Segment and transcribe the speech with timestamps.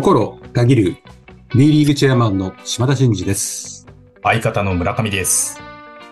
[0.00, 0.96] 心たぎる
[1.56, 3.84] B リーグチェアマンの島田真二です。
[4.22, 5.60] 相方の村上です。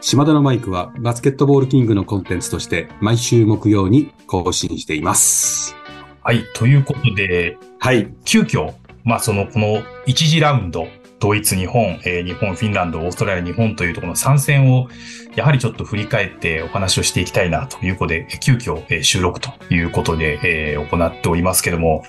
[0.01, 5.76] 島田のマイクはバスケットボールキングのコンテンツとして毎週木曜に更新しています。
[6.21, 6.42] はい。
[6.54, 8.12] ということで、はい。
[8.24, 8.74] 急遽、
[9.04, 10.88] まあ、その、この一次ラウンド、
[11.21, 14.88] ドイツ、日本、えー日本、フィンランド、オーストラリア、日本というところの参戦を、
[15.37, 22.03] やはりちょっと振り返ってお話をしていきたいなということで、急遽、えー収録ということで、えー行っておりますけども。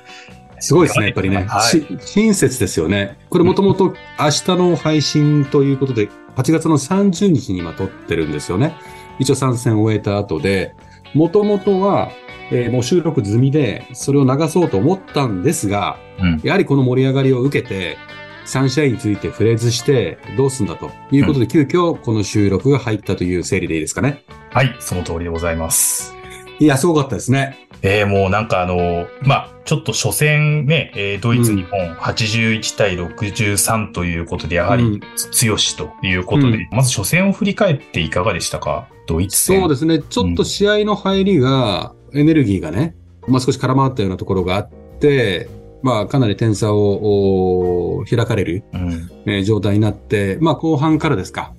[0.60, 1.46] すごいですね、やっぱりね。
[1.48, 1.62] はい。
[1.64, 3.18] し親切ですよね。
[3.30, 8.76] これもともと明日の配信ということで、8月の30日に今撮ってるんですよね。
[9.20, 10.74] 一応参戦を終えた後で、
[11.14, 12.12] もともとは、
[12.50, 16.42] えーもう収録済みで、それを流そうと思ったんですが、うん。
[16.44, 17.98] やはりこの盛り上がりを受けて、
[18.46, 24.24] サンシャインについて触れずして、どうすんだということで、急遽この収録が入ったという整理でいいですかね。
[24.52, 24.74] はい。
[24.80, 26.16] その通りでございます。
[26.60, 27.67] いや、すごかったですね。
[27.82, 38.88] えー、もうなんかあの、まあ、ちょっと初戦ね、えードイツ、うん日本81対63ということで、やはりうん強しということで、うんまず初戦を振り返っていかがでしたか？
[39.08, 39.60] ドイツ戦。
[39.62, 40.00] そうですね。
[40.00, 42.96] ちょっと試合の入りが、エネルギーがね、
[43.28, 44.70] まあ少し絡まったようなところがあっ
[45.00, 45.50] て、
[45.84, 49.12] まあかなり点差をお開かれる、うん。
[49.28, 51.54] えー状態になって、まあ後半からですか、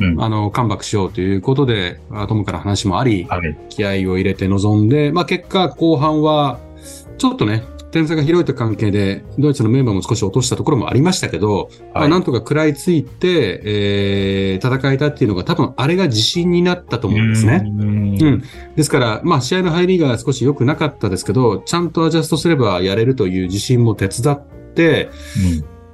[0.00, 0.22] うん。
[0.22, 3.58] あの、カムバックしようということで、あトムから話もあり、はい。
[3.68, 6.58] 気合を入れて臨んで、まあ結果後半は、
[7.18, 7.62] ちょっとね、
[7.94, 17.62] 点差が広いと関係で、ドイツのメンバーも少し落としたところもありましたけど、まあ、なんとか食らいついて、えー、戦えたっていうのが多分あれが自信になったと思うんですね。
[17.64, 18.42] うんうん。
[18.74, 25.08] ですから、まあ試合の入りが少し良くなかったですけど、ちゃんとアジャストすればやれるという自信も手伝って、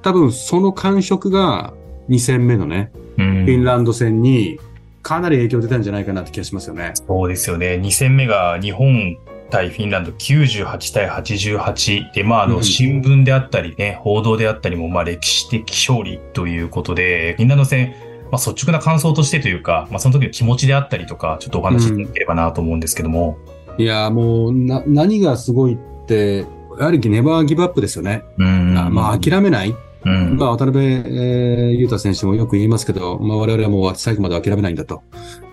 [0.01, 1.75] 多分その感触が
[2.09, 4.59] 2戦目のね、うんフィンランド戦に
[5.03, 6.93] かなり影響出たんじゃないかなって気がしますよね。
[6.95, 7.81] そうですよね。
[7.83, 9.19] 2戦目が日本
[9.51, 17.95] 対フィンランド98対88で、まあ、あの、うん新聞であったりね、報道であったりも、まあ、歴史的勝利ということで、フィンランド戦、
[18.31, 23.39] まあ、率直な感想としてというか、まあ、その時の気持ちであったりとか、ちょっとお話しいただければなと思うんですけども。
[23.77, 26.47] いやー、もう、な、何がすごいって、
[26.79, 28.23] やはりネバーギブアップですよね。
[28.39, 29.75] うんあまあ、諦めない。
[30.05, 30.37] うん。
[30.37, 35.03] まあ、渡辺、えー、裕太選手もよく言いますけど、まあ、我々はもう最後まで諦めないんだと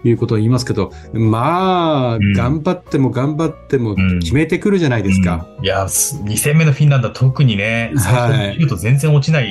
[0.03, 2.33] いうことを言いますけど、まあ、ん。
[2.33, 4.19] 頑張っても頑張ってもうん。
[4.19, 5.47] 決めてくるじゃないですか。
[5.59, 5.65] うん。
[5.65, 9.47] いや、す2戦目のフィンランドは特にね、最初に見ると全然落ちない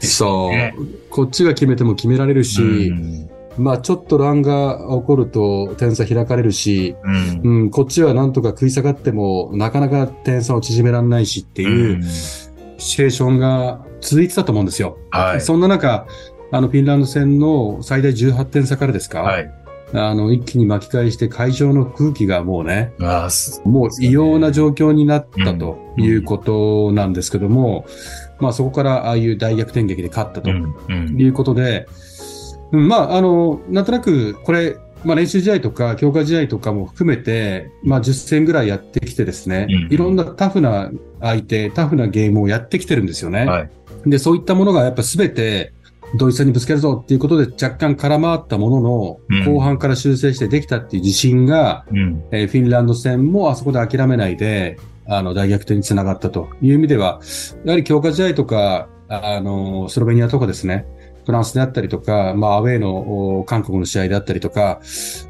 [0.00, 0.74] ですそう、ね
[1.10, 3.30] こっちが決めても決められるし、うん。
[3.58, 7.40] まあ、ちょっと乱が起こると点差開かれるし、うん。
[7.42, 12.02] うん、こっちはなんとか食い下がっても、なかなか点差を縮められないしっていううん
[12.80, 14.98] シチュエーションが続いてたと思うんですよ。
[15.10, 15.40] はい。
[15.40, 16.06] そんな中、
[16.50, 19.50] あの、フィンランド戦の最大18点差からですか、はい。
[19.92, 22.92] あの、一気に巻き返して会場の空気がもうね、
[23.64, 27.86] もう異様な状況になったうんということなんですけども、
[28.38, 31.86] まあそこからああいう大逆転劇で勝ったとうんうんいうことで、
[32.72, 40.90] うんまああの、なんとなくこれ、まあ練習試合とか強化試合とかも含めて、まあ10戦ぐらいやってきてですね、うんいろんなタフな
[41.20, 43.44] 相手、タフなゲームをやってきてるんですよね。
[43.44, 43.70] はい。
[44.06, 45.72] で、そういったものがやっぱ全て
[46.14, 52.24] ドイツ戦にぶつけるぞっていうことで若干空回ったものの、うん後半から修正してできたっていう自信が、うん。
[52.30, 57.20] えーフィンランド戦もあそこで諦めないで、あの、大逆転につながったという意味では、
[57.64, 60.86] やはり強化試合とか、あの、スロベニアとかですね、
[61.30, 64.80] フランスであったりとか、まあ、アウェーのお韓国の試合であったりとか、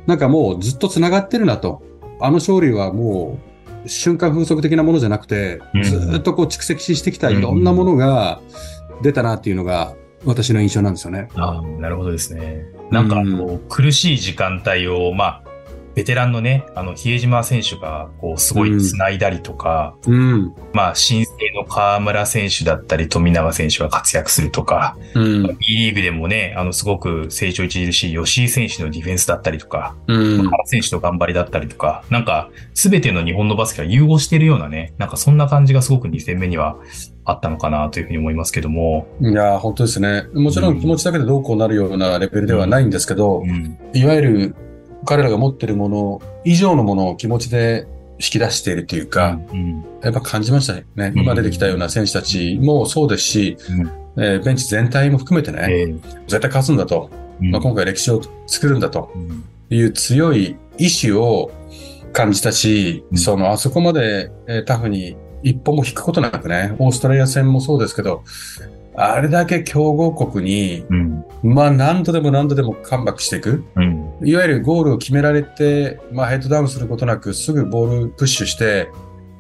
[0.07, 1.83] なんかもうずっとつながってるなと。
[2.23, 3.39] あの勝利はも
[3.87, 8.41] う、瞬間風速的なものじゃなくて、うんずっとこう蓄積してきたいろんなものが
[9.03, 9.95] 出たなっていうのが、
[10.25, 11.29] 私の印象なんですよね。
[11.35, 12.67] ああ、なるほどですね。
[12.91, 15.43] なんか、あの、苦しい時間帯を、まあ、
[15.95, 20.55] ベテランのね、あの、比江島選手が、こう、すごい繋いだりとか、うん。
[20.73, 25.43] まあ、新生の河村選手だったり、富永選手が活躍するとか、うん。
[25.59, 30.49] B リーグでもね、あの、すごく成長著しい吉井選手のディフェンスだったりとか、うん。
[30.49, 36.77] 原選手の頑張りだったりとか、なんか、すべての日本のバスケが融合しているようなね、なんかそんな感じがすごく2戦目には
[37.25, 40.27] あったのかなというふうに思いますけども、いやー、本当ですね。
[40.35, 43.79] もちろん気持ちだけでどうこうなるようなレベルではないんですけど、うん。
[43.93, 44.57] いわゆる
[45.05, 47.87] 彼らが持ってるもの以上のものを気持ちで
[48.19, 49.85] 引き出しているというか、うん。
[50.03, 50.85] やっぱ感じましたね。
[50.97, 53.91] うん今出てきたような選手たちもそうですし、うん
[54.23, 55.87] えーベンチ全体も含めてね、ええ
[56.27, 57.11] 絶対勝つんだと、
[57.41, 61.51] うんまあ、今回歴史を作るんだとうんいう強い意志を
[62.13, 68.23] 感じたし、うんそのあそこまで、えータフに一歩も引くことなくね、オーストラリア戦もそうですけど、
[68.95, 71.25] あれだけ強豪国に、うん。
[71.43, 73.65] まあ何度でも何度でもカムバックしていく。
[73.77, 74.10] うん。
[74.23, 78.91] いわゆるゴールを決められて、まあヘッドダウンすることなくすぐボールプッシュして、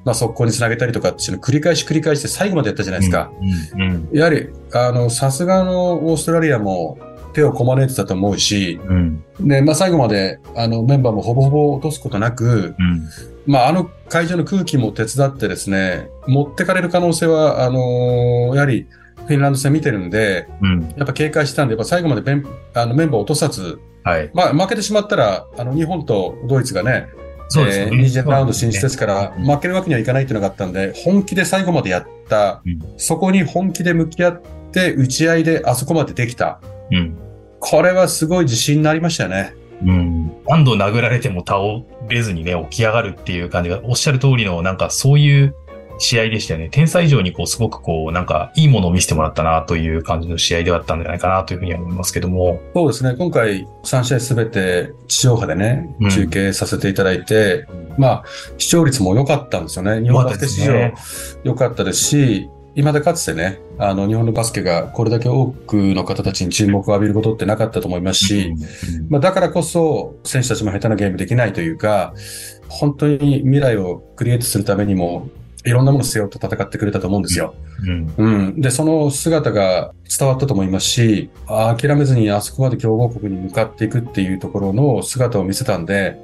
[0.04, 3.30] まあ、速攻につなげたりとかっていうのを繰り返し繰り返して最後までやったじゃないですか。
[3.74, 6.98] うんうんやはり、あの、さすがのオーストラリアも
[7.32, 9.24] 手をこまねいてたと思うし、うん。
[9.40, 13.08] で、まあ、最後まで、あの、メンバーもほぼほぼ落とすことなく、うん。
[13.46, 18.86] まあ、あの会場の空気も手伝ってですね、持ってかれる可能性は、あのーやはり、
[19.26, 20.94] フィンランド戦見てるんで、うん。
[20.96, 24.30] やっぱ警戒したんで、やっぱ最後までベンあのメンバーを落とさず、はい。
[24.34, 27.08] まあ、負けてしまったら、あの、日本とドイツがね、
[27.48, 27.86] そうですね。
[27.86, 34.42] えー二次ラウンド進出ですから、うん負けるわけにはいかないっていうのがあったんで、本気で最後までやった、うんそこに本気で向き合っ
[34.72, 36.60] て、打ち合いであそこまでできた。
[36.92, 37.18] うん。
[37.58, 39.54] これはすごい自信になりましたよね。
[39.84, 40.32] うん。
[40.48, 41.58] 何度殴られても倒
[42.08, 45.54] れずにね、起き上がるっていう感じが、おっしゃる通りの、なんかそういう
[46.00, 46.68] 試合でしたよね。
[46.70, 52.60] 天才以上にこう、すごくこう、なんか、いいものを見せてもらったなという感じの試合ではあったんじゃないかなというふうには思いますけども。
[52.74, 53.14] そうですね。
[53.16, 57.66] 今回3試合すべて地上波でねうん、中継させていただいて、
[57.98, 58.24] まあ、
[58.56, 60.00] 視聴率も良かったんですよね。
[60.00, 60.92] 日本バスケ史上
[61.44, 68.54] 良かったですし、今でかつてね、あの、日本のバスケがこれだけ多くの方たちに注目を浴びることってなかったと思いますし、
[69.08, 72.14] まあ、だからこそ選手たちも下手なゲームできないというか、
[72.68, 75.28] 本当に未来をクリエイトするためにも、
[75.64, 77.54] いろんなものを背負って戦ってくれたと思うんですよ。
[77.82, 78.14] うん。
[78.16, 78.60] うん。
[78.60, 86.18] で、その姿が伝わったと思いますし、あ諦めずにあそこまで強豪国に向かっていくっていうところの姿を見せたんで、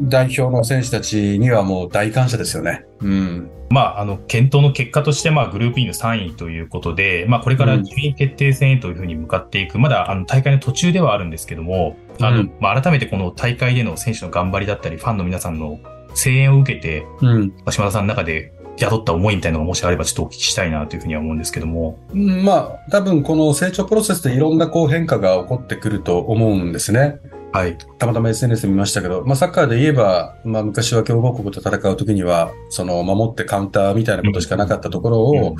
[0.00, 2.84] 代表の選手たちにはもう大感謝ですよね。
[3.00, 3.50] うん。
[3.70, 15.78] まあ、あの、検討の結果として、まあ、グループ E の3位ということで、まあ、これから順位決定戦へというふうに向かっていく、まだ、あの、大会の途中ではあるんですけども、あの、うんまあ、改めてこの大会での選手の頑張りだったり、ファンの皆さんの
[16.14, 17.52] 声援を受けて、うん。
[17.70, 21.98] 島田さんの中で宿った思いみたいなのがもしあればちょっとお聞きしたいなというふうには思うんですけども。
[22.12, 27.18] うんまあ、多分この成長プロセスでいろんなこう変化が起こってくると思うんですね。
[27.52, 27.76] はい。
[27.98, 35.56] たまたま SNS で見ましたけど、まあサッカーで言えば、まあ昔は強豪国と戦うときには、その守ってカウンターみたいなことしかなかったところを、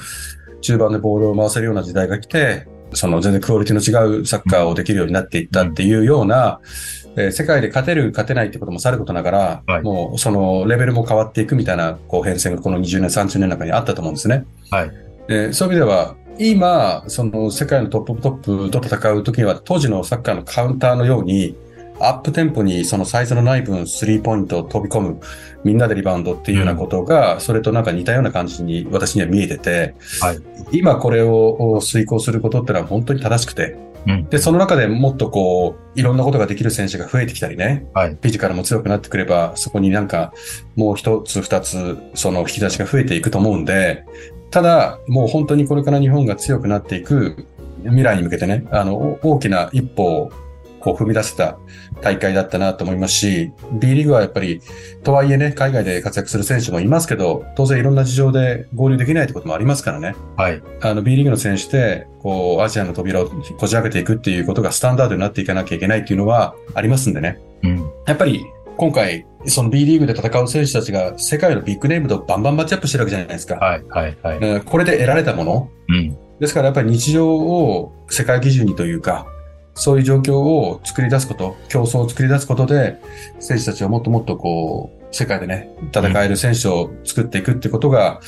[0.63, 6.61] 中盤でボールを回せるような時代が来て、その全然クオリティの違うサッカーをできるようになっていったっていうような、
[7.02, 14.45] えー世界で勝てる、勝てないってこともさることながら、はいもうそのレベルも変わっていくみたいな、こう変遷がこの20年、30年の中にあったと思うんですね。
[14.71, 14.91] はい。
[15.29, 21.57] でそういう意味では、今、その世界のトップトップと戦うときには、当時のサッカーのカウンターのように、
[22.01, 25.21] アップテンポにそのサイズのない分、スリーポイントを飛び込む、
[25.63, 30.39] みんなでリバウンドっていうようなことが、それとなんか似たような感じに私には見えてて、はい
[30.73, 33.77] 今これを遂行することってのは本当に正しくて、
[34.07, 38.11] うんで、その中でもっとこう、いろんなことができる選手が増えてきたりね、はい。
[38.11, 40.33] フィジカルも強くなってくれば、そこになんか、
[40.77, 44.05] もう一つ二つ、その引き出しが増えていくと思うんで、
[44.51, 47.47] ただ、もう本当にこれから日本が強くなっていく
[47.85, 50.33] 未来に向けてね、あの、お大きな一歩を
[50.83, 51.59] こう踏み出せた
[52.01, 54.61] 大会だったなと思いますし、B リーグはやっぱり、
[55.03, 60.15] とはいえね、海外で活躍する選手もいますけど、当然いろんな事情で合流できないってこともありますからね。
[60.37, 60.63] はい。
[60.81, 63.27] あの、B リーグの選手で、こう、アジアの扉を
[63.59, 67.41] こじ開けていくっていうことがスタンダードになっていかなきゃいけないっていうのはありますんでね。
[67.63, 67.91] うん。
[68.07, 68.45] やっぱり
[68.77, 73.57] 今回、その B リーグで戦う選手たちが世界のビッグネームとバンバンマッチアップしてるわけじゃないですか。
[73.57, 73.85] はい。
[73.89, 74.19] はい。
[74.23, 74.39] はい。
[74.41, 75.71] えーこれで得られたもの。
[75.89, 76.17] うん。
[76.41, 79.27] ですからやっぱり日常を世界基準にというか、
[79.75, 82.99] そういう状況を作り出すこと、競争を作り出すことで、
[83.41, 88.21] 選手たちはもっともっとこう、世界でね、戦える選手を作っていくってことが、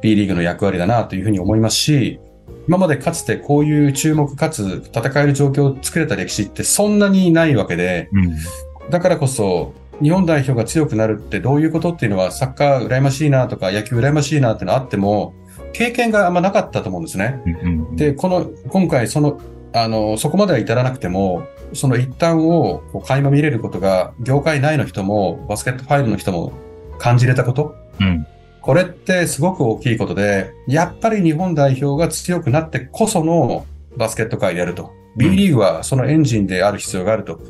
[0.00, 2.20] B リーグの役割だなというふうに思いますし、
[2.66, 8.90] 今までかつてこういう注目かつ戦える状況を作れた歴史ってそんなにないわけで、うん。
[8.90, 9.72] だからこそ、
[10.02, 15.34] 日本代表が強くなるってどういうことっていうのは、サッカー羨ましいなとか、野球羨ましいなっていうのはあっても、
[15.72, 17.40] 経験があんまなかったと思うんですね。
[17.62, 17.96] うん。
[17.96, 19.40] で、この、今回、その、
[19.72, 26.52] あの、そこまでは至らなくても、その一端をこう垣間見れることが、業界内の人も、バスケットファイルの人も
[26.98, 27.74] 感じれたこと。
[28.00, 28.26] うん。
[28.60, 34.92] これってすごく大きいことで、やっぱり日本代表が強くなってこそのバスケット界であると。
[35.16, 37.40] B リーグはそのエンジンである必要があると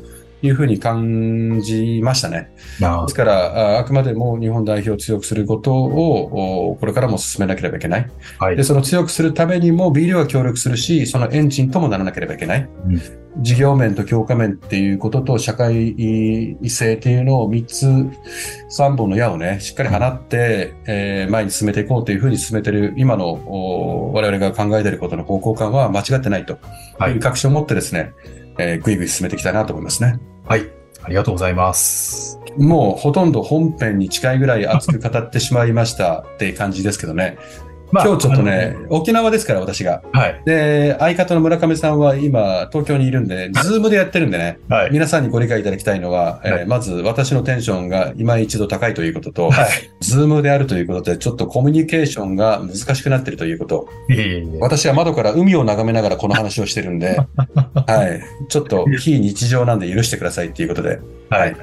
[0.41, 2.51] いうふうに感じましたね。
[2.79, 8.09] なですから、ああくまでも日本代表を強くすることを、おこれからも進めなければいけない。
[8.39, 8.63] はいで、。
[8.63, 12.69] その強くするためにも B リーグは協力するし、そのエンジンともならなければいけない。
[12.87, 13.01] うん
[13.37, 15.95] 事業面と強化面っていうことと社会
[16.67, 26.57] 性っていうのを3つ、3本の矢をね、しっかり放って、えー前に進めていこうというふうに進めている今のお我々が考えていることの方向感は間違ってないと
[26.97, 28.13] はいいう確信を持ってですね、
[28.57, 30.19] えーぐいぐい進めていきたいなと思いますね。
[30.49, 30.67] はい。
[31.03, 32.39] ありがとうございます。
[32.57, 37.37] もうほとんど本編に近いぐらい熱く語ってしまいましたって感じですけどね。
[37.91, 40.01] まあ今日ちょっとね、沖縄ですから、私が。
[40.13, 40.41] はい。
[40.45, 44.91] で、相方の村上さんは今、東京にいるんで、ズームでやってるんでね、はい。
[44.91, 49.69] 皆さんにご理解いただきたいのは、えーはいまず私のテンションが今一度高いということと、はい。
[50.01, 53.87] ズームであるということで、ちょっとコミュニケーションが難しくなっているということ。
[54.09, 57.17] いえいえいえ私は窓から海を眺めながらこの話をしてるんで、
[57.87, 58.21] はい。
[58.49, 60.99] ちょっと非日常なんで許してくださいっていうことで。
[61.29, 61.55] はい。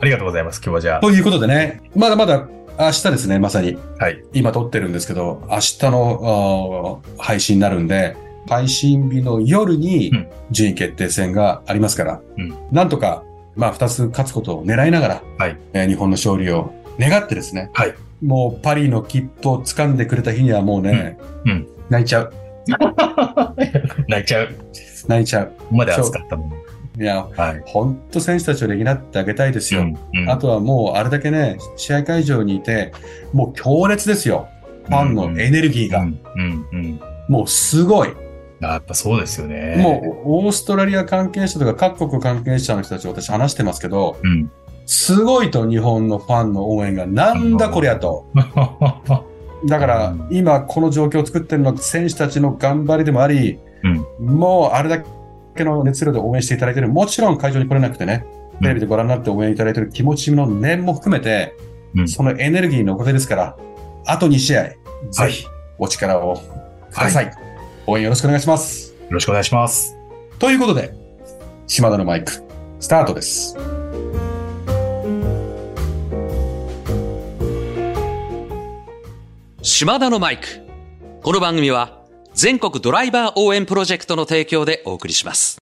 [0.00, 0.60] ありがとうございます。
[0.64, 1.00] 今日はじゃあ。
[1.00, 3.76] ということでね、まだまだ明日ですね、まさに。
[3.98, 4.22] はい。
[4.32, 8.16] 今撮ってるんですけど、明日の配信になるんで、
[8.48, 13.24] 配信日の夜にうん順位決定戦がありますから、うんなんとか、
[13.56, 17.94] まあ、二つ勝つことを狙いながら、はいえー日本の勝利を願ってですね、はい。
[18.22, 22.32] もうパリの切符を掴んでくれた日にはもうね、うんうん泣いちゃう。
[24.08, 24.48] 泣いちゃう。
[25.06, 25.52] 泣いちゃう。
[25.70, 26.52] まで熱かったもん。
[26.98, 27.62] いや、はい。
[27.66, 29.82] 本当選手たちをねぎなってあげたいですよ。
[29.82, 29.98] うん。
[30.14, 32.92] うんあとはもうあれだけね、試合会場にいて、
[33.32, 34.48] もう強烈ですよ。
[34.86, 36.00] ファンのエネルギーが。
[36.00, 36.20] うん。
[36.36, 36.68] うん。
[36.72, 37.00] うん。
[37.28, 38.08] もうすごい。
[38.62, 39.76] あやっぱそうですよね。
[39.76, 44.26] もう、オーストラリア関係者とか各国関係者の人たち私話してますけど、う。
[44.26, 44.50] うん。
[44.86, 48.26] すごいと日本のファンの応援がなんだこりゃと。
[49.66, 53.58] だからうん今この状況を作ってるのは選手たちの頑張りでもあり、
[54.20, 55.02] もうあれだ
[55.56, 56.88] けの熱量で応援していただいてる。
[56.88, 58.24] もちろん会場に来れなくてね、
[58.62, 61.54] テレビでご覧になって応援いただいている気持ちの念も含めて、
[61.94, 63.56] うんそのエネルギーのおかげですから、
[64.06, 64.64] あと2試合、
[65.10, 65.46] ぜひ
[65.78, 66.36] お力を
[66.90, 67.32] ください。
[67.86, 68.92] 応援よろしくお願いします。
[68.92, 69.96] よろしくお願いします。
[70.38, 70.92] ということで、
[71.66, 72.32] 島田のマイク、
[72.80, 73.56] スタートです。
[79.62, 80.46] 島田のマイク。
[81.22, 81.95] この番組は
[82.36, 85.56] 全国ドライバー応援プロジェクトの提供でお送りします。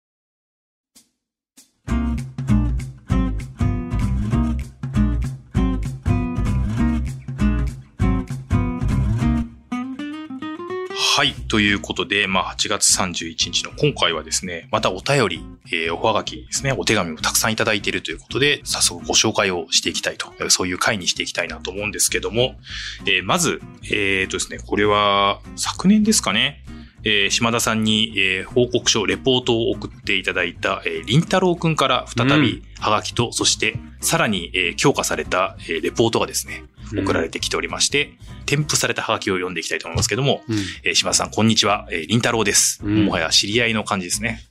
[11.16, 11.36] はい。
[11.48, 22.56] ということで、まあ、8月31日の今回はですね、またお便り、えーおはがきですね、お手紙をたくさんいただいているということで、早速ご紹介をしていきたいと、えーそういう回にしていきたいなと思うんですけども、
[23.06, 26.64] えーまず、えーとですね、これは昨年ですかね、
[27.04, 36.64] えー島田さんに、えー報告書、レポートを送っていただいた、えー、りんたろうくんから再び、はがきと、そして、さらに、えー強化された、えーレポートがですね、
[37.02, 38.14] 送られてきておりまして、
[38.46, 41.88] 添付されたはがきを読んでいきたいと思いますけども、うんえー島田さん、こんにちは。
[41.92, 42.80] えー、りんたろうです。
[42.84, 44.42] うんもはや知り合いの感じですね。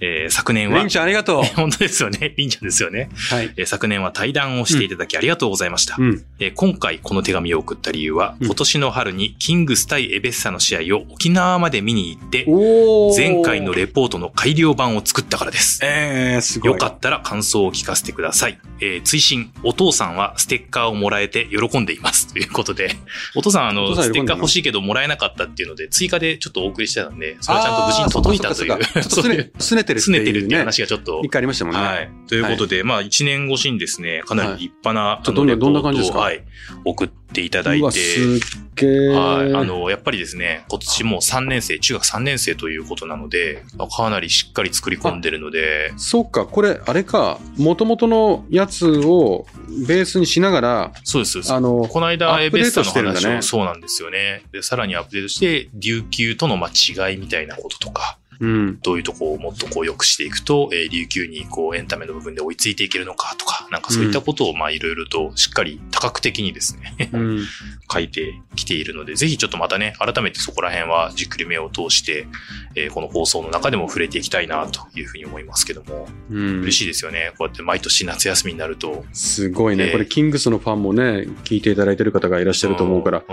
[0.00, 1.42] えー昨年はレン、ちゃんありがとう。
[1.56, 2.34] 本当ですよね。
[2.36, 3.08] りんちゃんですよね。
[3.30, 3.52] はい。
[3.56, 5.96] えー昨年は対談をしていただきありがとうございました。
[5.98, 6.24] うん。
[6.38, 15.80] えー今回この手紙を送った理由は、うん今年の春にキングス対エベッサの試合を沖縄まで見に行って、お前回のレポートの改良版を作ったからです。
[15.82, 16.72] ええすごい。
[16.72, 18.58] よかったら感想を聞かせてください。
[18.80, 22.26] えー追伸、お父さんはステッカーをもらえて喜んでいます。
[22.32, 22.96] ということで、
[23.34, 30.58] お父さん、あおの、ステッカー欲しいけどもらえなかったっていうので、追加でちょっとお送りしてたんで、それはちゃんと無事に届いたというあーそっかそっか、ちょっと そういうすね、すねてるって拗ねてるっていういうね。
[30.58, 31.80] 話がちょっと一、回ありましたもんね。
[31.80, 32.10] はい。
[32.28, 36.18] ということで、まあ、一年越しにですね、かなり立派な、ちょどんなどんな感じですか？
[36.18, 36.42] はい、
[36.84, 39.08] 送っていただいて、すっげえ。
[39.08, 39.54] はい。
[39.54, 43.64] あの、やっぱりですね、今年もう3年生、中学3年生ということなので、
[43.96, 49.46] かなりしっかり作り込んでるので、そっか、これ、あれか、元々のやつを
[49.86, 51.32] ベースにしながら、そうです。
[51.32, 54.42] そうですあの、この間、エベッサの話を、そうなんですよね。
[54.52, 58.80] で、さらにアップデートして、琉球とのまあ違いみたいなこととか、うん。
[58.80, 67.46] どういうとこをもっとこう良くしていくと、えー琉球にこうエンタメの部分で追いついていけるのかとか、なんかそういったことをまあいろいろとしっかり多角的にですね、うん。
[67.92, 72.26] 書いてきているので、ぜひちょっとまたね、改めてそこら辺はじっくり目を通して、
[72.74, 76.60] えーこの放送の中でも触れていきたいなというふうに思いますけども、うん。
[76.62, 77.32] 嬉しいですよね。
[77.36, 79.04] こうやって毎年夏休みになると。
[79.12, 79.86] すごいね。
[79.86, 83.24] えーこれ、キングスのファンもね、聞いていただいてる方がいらっしゃると思うから、んん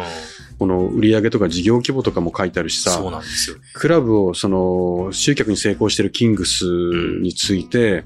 [0.60, 3.62] この売り上げとか事業規模とかも書いてあるしそうさ、なんですよね。
[3.74, 6.66] クラブを、その、集客に成功してるキングス
[7.22, 8.04] について、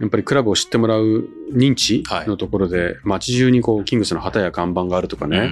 [0.00, 5.50] やっぱりクラブを知ってもらう認知はいのところで、街中にこう、キングスの旗や看板があるとかね、うんうん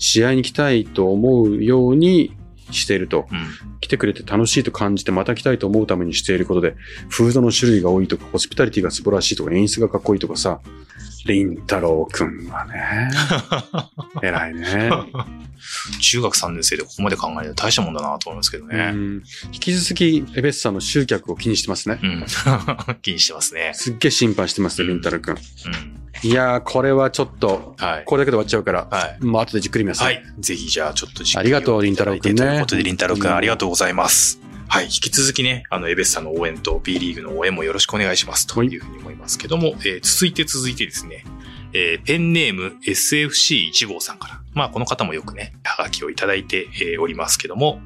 [0.00, 2.36] 試合に来たいと思うように
[2.70, 3.26] していると。
[3.32, 3.38] うん。
[3.38, 3.44] うん
[3.80, 6.74] 来てくれて楽しいと感じてまた来たいと思うためにしていることで、
[7.08, 10.60] フードの種類が多いとか、ホスピタリティが素晴らしいとか、演出がかっこいいとかさ、
[11.28, 13.10] りんたろうくんはね、
[14.22, 14.90] 偉いね。
[16.00, 18.90] 中学3年生でここまで考えると大したもんだなと思いますけどうね。
[18.92, 22.06] ん引き続き、エベッサの集客を気にしてますねう。
[22.06, 22.26] ん。
[23.02, 23.72] 気にしてますね。
[23.74, 25.34] すっげえ心配してますね、りんたろうくん。
[25.34, 25.40] うん。
[26.22, 28.04] いやー、これはちょっと、はい。
[28.06, 29.24] これだけで終わっちゃうから、はい。
[29.24, 30.02] もう後でじっくり見ます。
[30.02, 30.22] はい。
[30.38, 34.40] ぜひじゃあちょっとじっくりありがとうりんたろうくんねということで、りんたろうくうんんありがとうございます。
[34.70, 34.84] はい。
[34.84, 41.24] 引き続きね、あの、エベッサの応援と B リーグの応援もよろしくお願いしますというふうに思いますけども、えー続いて続いてですね、
[41.72, 44.34] えーペンネーム SFC1 号さんから。
[44.54, 47.80] まあ、この方もよくね、はがきをいただいてえーおりますけども、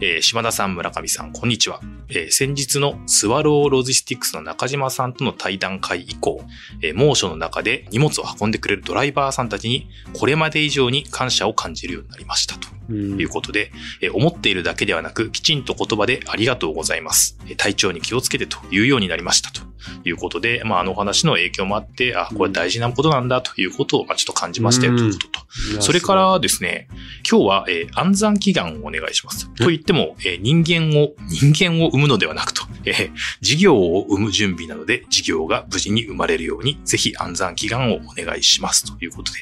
[0.00, 1.80] えー島田さん、村上さん、こんにちは。
[2.08, 6.44] えー先日のスワローロジスティックスの中島さんとの対談会以降、
[6.82, 12.66] えー猛暑の中で荷物を運んでくれるドライバーさんたちに、これまで以上に感謝を感じるようになりましたと。
[12.88, 17.38] うんということで、えー思っているだけではなく、きちんと言葉でありがとうございます。
[17.46, 19.62] えー体調に気をつけてというようになりましたと
[20.04, 25.40] いうことで、まあ、あのお話の影響もあって、あ、これ大事なことなんだということを、まあ、ちょっと感じましたよということと。
[25.72, 26.88] いやそれからですね、
[27.28, 29.48] 今日は、えー暗算祈願をお願いします。
[29.54, 33.10] と言っても、えー人間を、人間を生むのではなくと、えー
[33.40, 39.40] 事業を生む準備なので、事業が無事に生まれるように、ぜひ暗算祈願をお願いしますということで。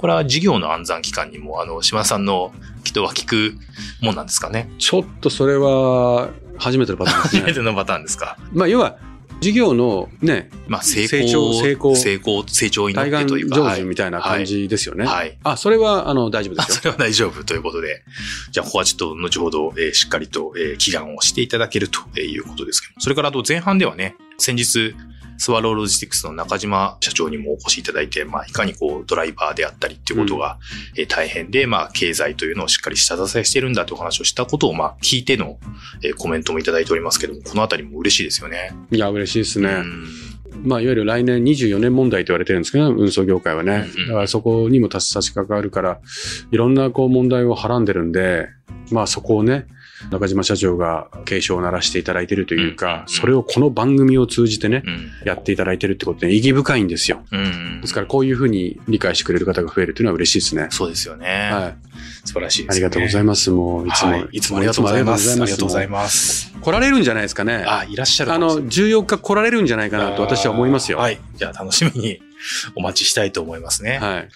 [0.00, 2.54] これは事業の暗算期間にも、あの、島田さんの
[2.84, 3.54] 人は聞く
[4.00, 4.70] もんなんですかね？
[4.78, 7.40] ちょっとそれは初めてのパターンですね。
[7.44, 8.38] 初めてのパターンですか？
[8.54, 8.96] まあ、要は、
[9.42, 13.56] 事業のね、まあ、成功、成長成功成功、成長を祈対岸ってというか。
[13.56, 15.04] 成就みたいな感じですよね。
[15.04, 15.16] はい。
[15.16, 16.74] はいあ、それは、あの、大丈夫であすよ。
[16.76, 18.02] それは大丈夫ということで。
[18.52, 23.00] じゃあ、ここはちょっと後ほど、えーしっかりと、えー祈願をしていただけるということですけど。
[23.02, 24.94] それからあと前半ではね、先日、
[25.40, 30.58] スワローロジスティックスの中島社長にもお越しいただいて、まあ、いかにこう、ドライバーであったりっていうことが、
[30.96, 35.58] えー大変で、まあ、経済というのをしっかり下支えしているんだというお話をしたことを、まあ、聞いての、
[36.02, 38.74] えーコメントもいただいておりますけども、このあたりも嬉しいですよね。
[38.90, 39.68] いや、嬉しいですね。
[39.70, 40.30] うん
[40.62, 43.86] まあ、いわゆる来年24年問題と言われてるんですけど、運送業界はね。
[44.08, 46.00] だからそこにも差し掛かるから、
[46.50, 48.48] いろんなこう問題をはらんでるんで、
[48.90, 49.66] まあそこをね、
[50.10, 55.10] 中島社長が警鐘を鳴らしていただいているというかん、それをこの番組を通じてね、うん。
[55.24, 57.22] やっていただいてるってことで意義深いんですよ。
[57.30, 57.80] うん。
[57.80, 60.68] ですからこういうふうに理解してくれる方が増えるというのは嬉しいですね。
[60.70, 61.50] そうですよね。
[61.52, 61.89] はい。
[62.24, 62.72] 素晴らしいですね。
[62.72, 63.50] ありがとうございます。
[63.50, 65.30] もういつも、はい、いつもありがとうございます。
[65.30, 66.42] ありがとうございまます。
[66.46, 66.52] す。
[66.60, 67.64] 来られるんじゃないですかね。
[67.66, 70.98] あ、いらっしゃるあの、かもしれない14日来られるんじゃないかなと私は思いますよ。
[70.98, 71.18] はい。
[71.34, 72.20] じゃあ楽しみに
[72.74, 73.98] お待ちしたいと思いますね。
[73.98, 74.28] はい。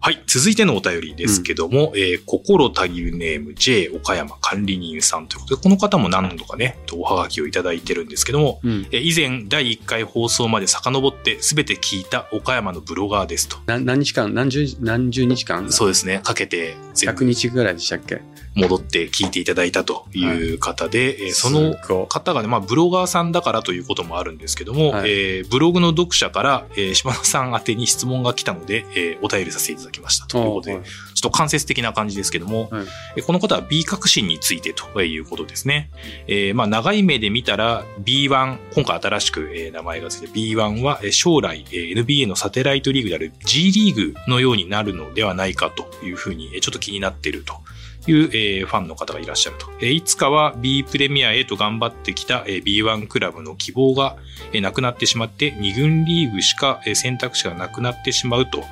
[0.00, 0.22] はい。
[0.26, 8.86] 続いてのお便りですけども、えー心たぎるネーム J 岡山管理人さんということで、この方も何度かね、おはがきをいただいてるんですけども、うん。
[8.90, 13.58] えー以前第1回放送まで遡って全て聞いた岡山のブロガーですと。
[13.66, 15.70] な何日間何十、何十日間？
[15.70, 16.20] そうですね。
[16.24, 18.20] かけて全100日ぐらいでしたっけ？
[18.54, 21.74] 戻って聞いていただいたという方で、えーその
[22.06, 25.10] 方がね、まあ、ブロガーさんだからということもあるんですけども、はい。
[25.10, 30.84] えーブログの読者から、えー島田さん宛てに質問が来たので、えーお便りさせていただきましたということで、はい。
[30.84, 32.86] ちょっと間接的な感じですけども、はい。
[33.16, 35.90] えーこの方は B 革新についてということですね。
[36.26, 47.54] えーまあ、長い目で見たら B1、今回新しく、えー名前がついて B1 はえー将来、えー NBA のサテライトリーグである G リーグのようになるのではないかというふうに、えーちょっと気になっていると
[48.10, 49.66] いう、えーファンの方がいらっしゃると。
[49.80, 54.16] えーいつかは B プレミアへと頑張ってきた、えー B1 クラブの希望が、
[54.52, 58.64] えーなくなってしまって2軍リーグしか、えー選択肢がなくなってしまうと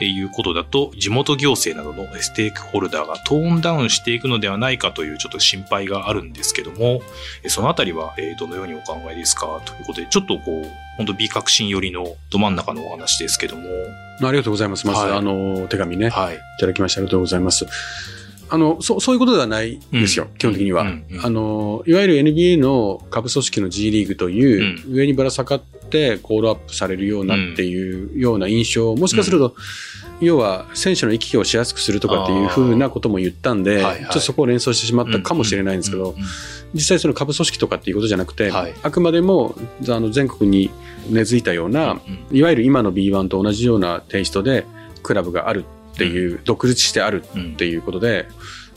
[0.00, 7.00] えーいうことだと、地元行政などのステークホルダーがトーンダウンしていくのではないかというちょっと心配があるんですけども、
[7.42, 9.60] えーそのあたりはえーどのようにお考えですか？
[9.64, 13.62] ということで、ちょっとこう、本当 B 革新寄りのど真ん中のお話ですけども、
[14.22, 14.86] ありがとうございます。
[14.86, 16.38] まず、はいあの、手紙ね、いはい。
[16.60, 17.66] ただきましてありがとうございます。
[18.48, 20.82] あの、そそういうことではないですよ、うん基本的には。
[20.82, 21.24] うんうん。
[21.24, 29.54] あの、いわゆる NBA の下部組織の G リーグという、上にぶら下がってコールアップされるようなっていうような印象、もしかすると、
[30.20, 33.98] 要は選手の行き来をしやすくするとかっていうふうなことも言ったんで、はいはい。
[33.98, 36.14] ちょっとそこを連想してしまったかもしれないんですけど、
[36.74, 38.74] 実際その下部組織とかっていうことじゃなくて、はい。
[38.82, 39.54] あくまでも
[39.88, 40.70] あの全国に
[41.10, 44.66] 根付いたような、うんいわゆる今の B1 と同じようなテイストで
[45.02, 48.26] クラブがあるっていう、独立してあるうんっていうことで、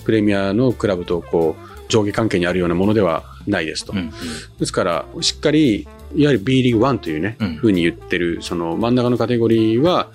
[0.06, 3.94] プレミアのクラブとこう上下関係にあるようなものではないですと。
[4.60, 7.56] ですから、しっかり、いわゆる B リーグ1というね、うん。
[7.56, 10.10] ふうに言ってる、その真ん中のカテゴリーは、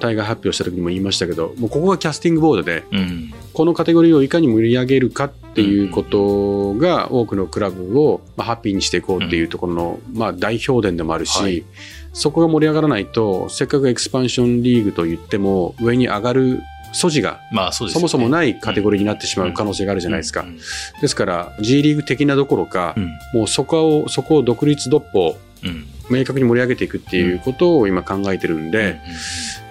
[0.00, 3.32] 大会発表した時にも言いましたけど、もうここがキャスティングボードで、うん。
[3.52, 11.64] このカテゴリーをいかに盛り上げるかっていうことが多くのクラブをまあハッピーにしていこうっていうところのまあ代表伝でもあるし、はい
[12.12, 16.60] そこが盛り上がらないとせっかくエクスパンションリーグと言っても上に上がる
[16.92, 17.92] 素地がまあそね。
[17.92, 20.42] そもそもないカテゴリーになってしまう可能性があるじゃないですか。
[20.42, 20.56] うん。
[21.00, 23.08] ですから G リーグ的などころかう、ん。
[23.32, 25.86] もうそこをそこを独立独歩うん。
[26.10, 28.98] 明確に盛り上げていくっていうことを今考えてるんで,、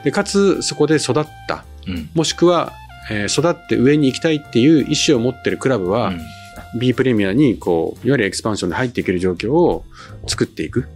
[0.06, 2.10] でかつそこで育ったうんうん。
[2.14, 2.72] もしくは、
[3.12, 6.80] えー育って上に行きたいっていう意思を持ってるクラブは、うん。
[6.80, 9.84] B プレミアにこういわゆるエクスパンションで入っていける状況を
[10.28, 10.88] 作っていく。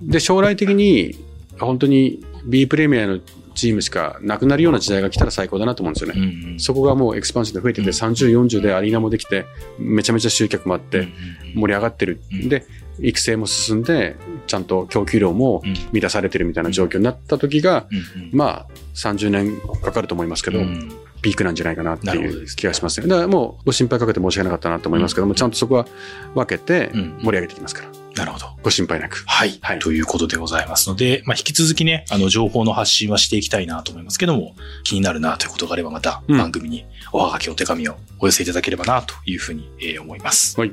[0.00, 1.18] で将来的に
[1.58, 3.20] 本当に B プレミアの
[3.58, 6.20] チームしかなくなるような時代が来たら最高だなと思うんですよね。
[6.20, 6.60] うんうん。
[6.60, 7.94] そこがもうエクスパンションで増えてて、うん。
[7.94, 9.46] 30、40でアリーナもできて、
[9.78, 11.08] めちゃめちゃ集客もあって、
[11.56, 12.20] 盛り上がってる。
[12.30, 12.48] うん。
[12.48, 12.64] で、
[13.00, 15.72] 育成も進んで、ちゃんと供給量もうん。
[15.92, 18.30] 満たされてるみたいな状況になった時が、うんうん。
[18.32, 23.06] まあ、30年かかると思いますけど、うんピークなんじゃないかなっていう気がしますね。
[23.06, 25.86] だからもうご心配かけて申し訳なかったなと思いますけども、ちゃんとそこは
[26.34, 28.46] 分けてうん盛り上げていきますから、なるほど。
[28.62, 29.24] ご心配なく。
[29.26, 29.58] はい。
[29.60, 40.58] はいということでございますので、まあ、引き続きね、あの、情報の発信はしていきたいなと思いますけども、気になるなということがあれば、またうん番組におはがき、お手紙をお寄せいただければなというふうに、えー思います。
[40.58, 40.72] はい。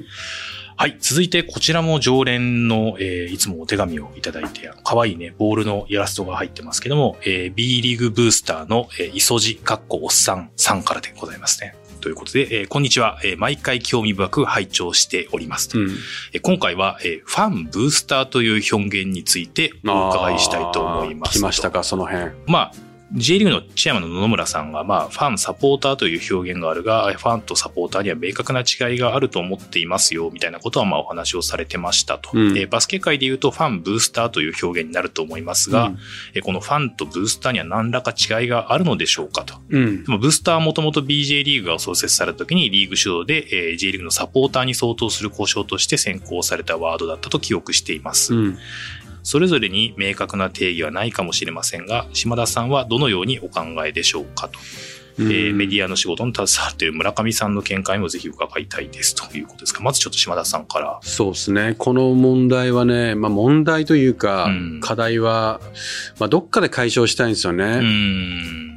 [0.77, 0.97] はい。
[0.99, 11.75] 続いて、こちらも常連の、えーいつもお手紙をいただいて、可愛いね、ボールのイラストが入ってますけども、えー B リーグブースターの、えー、磯路かっこおっさんさんからでございますね。
[12.01, 15.79] ということで、えーこんにちは、えー毎回興味深く拝聴しておりますと。
[15.79, 15.89] うん。
[16.33, 21.39] えー今回は、えーファンブースターという表現についてお伺いしたいと思います。
[21.39, 22.31] 来ましたか、その辺。
[22.47, 22.71] まあ、
[23.13, 32.31] J リーグのチェアマンの野々村さんが、まあ、ファン、サポーターという表現があるが、ファンとサポーターには明確な違いがあると思っていますよ、みたいなことは、まあ、お話をされてましたと。
[32.33, 35.93] うんえーバスケ界で言うと、ファン、ブースターという表現になると思いますが、
[36.33, 39.55] えーこのファンとブースターには何らか違いがあるのでしょうかと。
[39.69, 40.03] うん。
[40.03, 48.33] ブースターはもともと BJ リーグが創設された時にリーグ主導で、えー J リーグのサポーターに相当する交渉として選考されたワードだったと記憶しています。
[48.33, 48.57] うん。
[49.25, 54.59] それぞれに明確な定義はないかもしれませんが、島田さんはどのようにお考えでしょうかと。
[55.17, 59.81] えーメディアの仕事に携わっている村上さんの見解もぜひ伺いたいですということですか。
[59.81, 60.99] まずちょっと島田さんから。
[61.03, 61.75] そうですね。
[61.77, 65.61] この問題はね、まあ問題というか、うん課題は、
[66.19, 67.81] まあどっかで解消したいんですよね。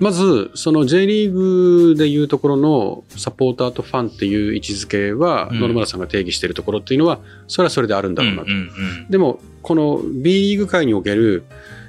[0.00, 8.48] まず、その J リーグでいうところのサポーターとファンっていう位置づけは、うん野々村さんが定義しているところっていうのは、それはそれであるんだろうなと。
[9.10, 11.42] でも、この B リーグ界における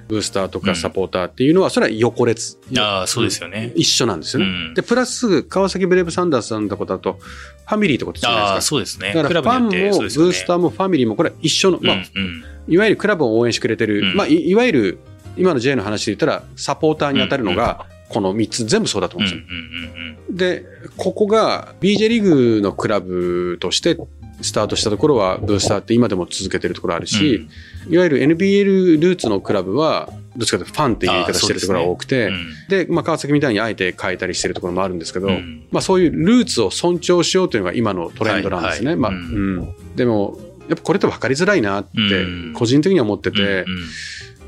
[0.09, 2.57] ブースターとうんかサポーターっていうのは、それは横列。
[2.71, 2.79] うん。
[2.79, 3.71] ああ、そうですよね。
[3.75, 4.49] 一緒なんですよね。
[4.49, 7.19] うんで、プラス、川崎ブレイブサンダースさんのことだと、
[7.67, 8.69] ファミリーってことじゃないああ、ですか。
[8.69, 9.13] そうですね。
[9.13, 14.99] だからファンもブースターもファミリーもこれは一緒の、まあ、うんうんいわゆるクラブを応援してくれてる、うんまあ、いいわゆる
[15.37, 20.63] 今の J の話で言ったらサポーターに当たるのがこの3つ全部そうだとうん思うんうんですよ。
[20.63, 20.65] で
[20.97, 23.97] ここが BJ リーグのクラブとして
[24.41, 27.47] スタートしたところはブースターって今でも続けてるところあるし、
[27.89, 32.47] いわゆる NBL ルーツのクラブはどっちかというとファンっていう言い方してるところが多くてうん。
[32.69, 35.67] で、まあ、川崎みたいにあえて変えたりしてるところもあるんですけど、うん。
[35.71, 38.95] まあ、そういうルーツを尊重しようというのが今のトレンドなんですね。
[38.95, 39.33] まあはいはい。
[39.33, 39.57] うん。
[39.59, 42.53] うん、でもやっぱこれって分かりづらいなってうん。
[42.53, 43.65] 個人的には思ってて、うんうん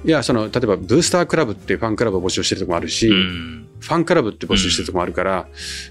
[0.03, 3.67] いやその例えばブースタークラブっていうファンクラブを募集してるとこもあるし、うん。
[3.79, 5.47] ファンクラブって募集してるとこもあるから、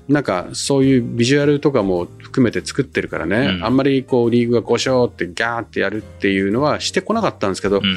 [0.08, 3.64] なんかそういうビジュアルとかも含めて作ってるからね、うん。
[3.64, 7.96] あんまりこうリーグがこうしようってギャーってやるっていうのはしてこなかったんですけど、うん。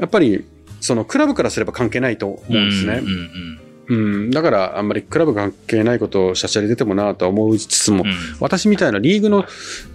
[0.00, 0.44] やっぱり
[0.80, 3.00] そのクラブからすれば関係ないと思うんですね。
[3.02, 3.60] うんうん。
[3.90, 3.94] う
[4.26, 8.12] ん、だからあんまりクラブ関係ないことをしゃしゃり出てもなとは思いつつも、うん。
[8.38, 9.46] 私みたいなリーグの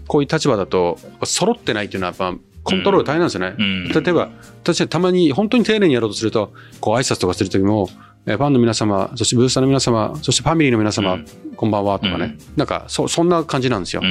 [0.07, 3.55] こういう立場だと揃ってないっていうのはやっぱコントロール大変なんですよね。
[3.57, 3.87] うん。
[3.89, 4.29] 例えば
[4.63, 7.89] 私はたまに本当に丁寧にやろうとするとこう挨拶とかする時も
[8.25, 11.25] えーファンの皆様そしてブースターの皆様そしてファミリーの皆様、うん。
[11.55, 12.37] こんばんはとかね、うん。
[12.55, 14.01] なんかそそんな感じなんですよ。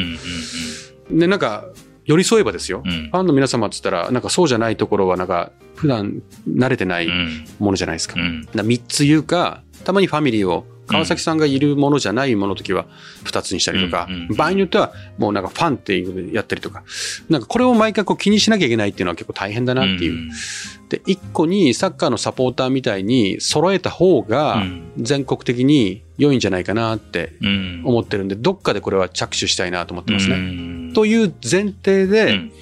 [1.10, 1.64] でなんか
[2.04, 2.90] 寄り添えばですよ、うん。
[2.90, 7.44] うんファンの皆様っつったらなんかそうじゃないところはなんか普段慣れてないうん。
[7.58, 8.20] ものじゃないですか。
[8.20, 8.42] うん。
[8.54, 12.86] な3つ言うかたまにファミリーを川崎さんがいるものじゃないものの時は
[13.24, 16.84] 2つにしたりとか、場合によってはもうなんかファンっていうのやったりとか
[17.28, 20.30] なんかこれを毎回こう気にしなきゃいけないっていうのは結構大変だなっていう。
[20.88, 24.62] で1個にサッカーのサポーターみたいに揃えた方が
[24.98, 27.82] 全国的に良いんじゃないかなってうん。
[27.84, 30.36] 思ってるんでどっかでこれは着手したいなと思ってますね。
[30.38, 32.52] ねという前提で、うん。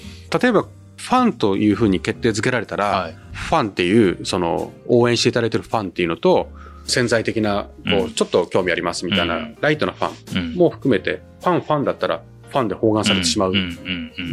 [0.41, 0.65] 例えば
[0.95, 3.17] ファンというふうに決定づけられたら、はい。
[3.33, 6.49] ファンっていうその応援していただいてるファンっていうのと
[6.91, 8.13] 潜在的なこう、うん。
[8.13, 9.57] ちょっと興味ありますみたいな、うん。
[9.61, 10.55] ライトなファンうん。
[10.55, 13.53] も含めてファンファンだったらファンで包含されてしまう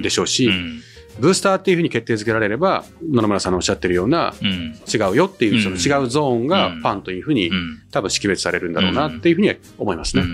[0.03, 0.81] でしょうし、うん。
[1.21, 4.75] ブースターっていうふうに決定づけられれば野々村さんのおっしゃってるようなうん。
[4.93, 5.81] 違うよっていうそのうん。
[5.81, 6.81] 違うゾーンがうん。
[6.81, 7.83] ファンというふうにうん。
[7.91, 10.25] 多分識別されるんだろうなっていうふうには思いますね。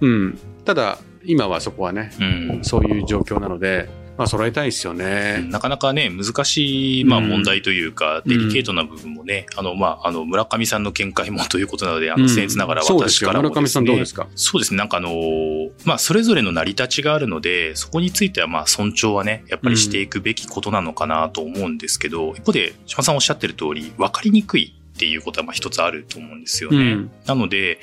[0.00, 0.10] うん。
[0.10, 0.38] うん。
[0.64, 2.24] ただ今はそこはねう
[2.58, 2.60] ん。
[2.62, 3.88] そういう状況なので、
[4.20, 5.42] まあ揃えたいですよね。
[5.48, 7.28] なかなかね、難しい、まあうん。
[7.30, 14.28] 問題というか、デリケートな部分もね、あの、まあ、あの、村上さんの見解も ということなので、あの、僭越ながら私からも村上さんどうですか？
[14.34, 14.78] そうですね。
[14.78, 26.76] なんかあのーまあ、それぞれの成り立ちがあるので、そこについてはまあ、尊重はね、やっぱりしていくべきことなのかなと思うんですけど、一方で、島さんおっしゃってる通り、分かりにくいっていうことはまあ一つあると思うんですよね。
[26.76, 27.10] うん。
[27.24, 27.80] なので、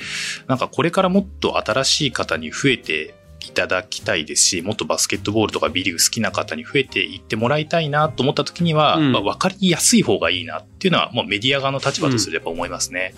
[0.47, 9.12] なんかこれからもっと新しい方に増えていただきたいですし、もっとバスケットボールとかビリーグ好きな方に増えていってもらいたいなと思った時には、うん。
[9.12, 13.13] まあ分かりやすい方がいいなっていうのは、もうメディア側の立場とすれば思いますね。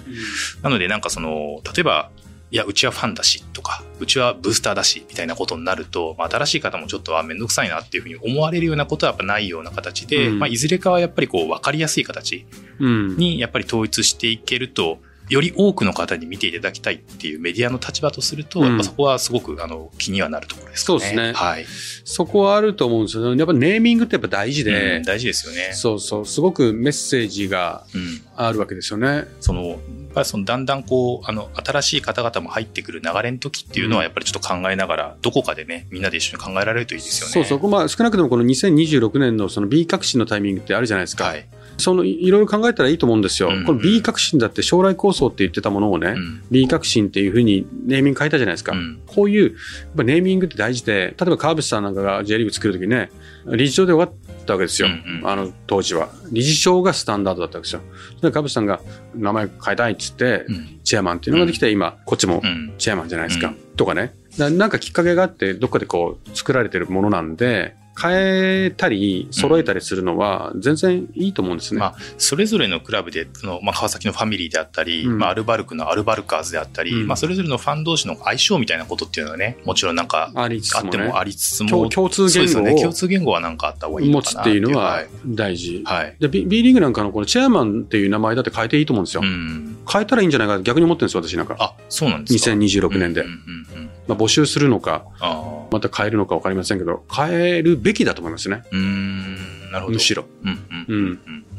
[0.62, 2.10] なのでなんかその、例えば、
[2.52, 10.40] いや、うちはファンだしとか、うちはブースターだしみたいなことになると、まあ、新しい方もちょっとはめんどくさいなっていうふうに思われるようなことはやっぱないような形で、うん。
[10.40, 12.48] まあ、いずれかはやっぱりこう分かりやすい形
[12.80, 13.18] うん。
[13.18, 15.00] にやっぱり統一していけると
[15.30, 21.00] より多くの方に見ていただきたいっていうメディアの立場とすると、うんやっぱそこはすごくあの気にはなるところですかね。
[21.00, 21.66] そうですねはい。
[22.04, 23.36] そこはあると思うんですよ。
[23.36, 25.72] やっぱネーミングってやっぱ大事で、で、大事ですよね。
[25.74, 28.22] そうそう、すごくメッセージがうん。
[28.42, 29.26] あるわけですよね。
[29.42, 29.78] その、やっ
[30.14, 37.34] ぱりそのだんだんこう、あの、新しい方々も入ってくる流れの時っていうのは、やっぱりちょっと考えながら、どこかでね、みんなで一緒に考えられるといいですよね。
[37.34, 41.26] そうそう、まあ少なくともこの2026年のその B 革新のタイミングってあるじゃないですか。
[41.26, 41.46] はい。
[41.80, 43.50] そのいいろいろ考えたらいいと思うんですよ。
[43.50, 46.44] うんこの B 革新だって将来構想って言ってたものをね、うん。
[46.52, 48.74] B 革新っていうふうにネーミング変えたじゃないですか。
[48.74, 49.02] うん。
[49.06, 49.54] こういう、やっ
[49.98, 53.10] ぱネーミングって大事で、例えば川淵さんなんかが J リーグ作るときね、
[53.48, 54.88] 理事長で終わったわけですよ。
[54.88, 56.10] うんうんあの当時は。
[56.32, 57.82] 理事長がスタンダードだったわけですよ。
[58.22, 58.82] で川淵さんが
[59.16, 60.80] 名前変えたいっつって、うん。
[60.84, 62.74] チェアマンっていうのができて、今、こっちもうん。
[62.78, 63.50] チェアマンじゃないですか。
[63.50, 64.14] うんとかね。
[64.38, 71.80] ななんかきっかけがあって、どっかでこう、作られてるものなんで、変えたり、揃えたりするのは、全然いいと思うんですね。
[71.80, 82.76] まあそれぞれのクラブで、そのまあ、川崎のファミリーであったり、うんまあ、アルバルクのアルバルカーズであったり、うんまあ、それぞれのファン同士の相性みたいなことっていうのはね、もちろんなんか、ありつつもねあってもありつつも、共共通言語ね。
[82.76, 85.08] 共を通言語はなんかあった方がいいの持つっかないていうのははい。
[85.26, 85.84] 大事。
[85.86, 86.16] はい。
[86.20, 89.22] で B, B リーグなんかのこのチェアマンっていう名前だって変えていいと思うんですよ。
[89.24, 89.78] うん。
[89.92, 91.56] 変えたらいいんじゃないか逆に思ってるんですよ、私なんか。
[91.60, 93.22] あ、そうなんですか？2026年で。
[93.22, 93.90] うんうんうん。
[94.08, 98.62] まあ、募集するのか、あまた変えるのか分かりませんけど、変えるべきだと思いますね。
[98.64, 98.68] あ。
[98.72, 99.72] うーん。
[99.72, 99.94] なるほど。
[99.94, 100.26] むしろ。
[100.44, 100.96] うんうんうん。
[100.98, 101.06] うん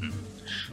[0.03, 0.11] うん。